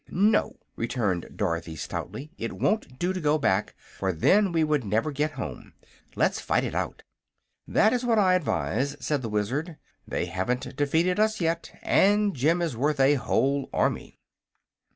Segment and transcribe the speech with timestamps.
[0.09, 5.11] "No," returned Dorothy, stoutly, "it won't do to go back, for then we would never
[5.11, 5.73] get home.
[6.15, 7.03] Let's fight it out."
[7.67, 9.77] "That is what I advise," said the Wizard.
[10.07, 14.17] "They haven't defeated us yet, and Jim is worth a whole army."